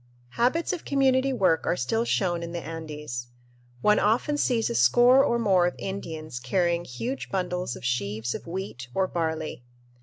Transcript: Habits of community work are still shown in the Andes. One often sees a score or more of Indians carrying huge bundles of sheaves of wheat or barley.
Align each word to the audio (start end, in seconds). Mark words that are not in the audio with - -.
Habits 0.29 0.73
of 0.73 0.83
community 0.83 1.31
work 1.31 1.67
are 1.67 1.77
still 1.77 2.05
shown 2.05 2.41
in 2.41 2.53
the 2.53 2.65
Andes. 2.65 3.27
One 3.81 3.99
often 3.99 4.35
sees 4.35 4.67
a 4.71 4.73
score 4.73 5.23
or 5.23 5.37
more 5.37 5.67
of 5.67 5.75
Indians 5.77 6.39
carrying 6.39 6.85
huge 6.85 7.29
bundles 7.29 7.75
of 7.75 7.85
sheaves 7.85 8.33
of 8.33 8.47
wheat 8.47 8.87
or 8.95 9.05
barley. 9.05 9.63